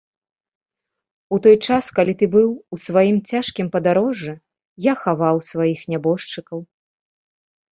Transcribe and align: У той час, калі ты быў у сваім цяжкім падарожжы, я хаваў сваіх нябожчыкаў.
У 1.37 1.37
той 1.45 1.57
час, 1.67 1.85
калі 1.99 2.13
ты 2.21 2.25
быў 2.35 2.47
у 2.75 2.81
сваім 2.85 3.17
цяжкім 3.33 3.67
падарожжы, 3.75 4.33
я 4.91 4.97
хаваў 5.03 5.35
сваіх 5.51 5.79
нябожчыкаў. 5.93 6.59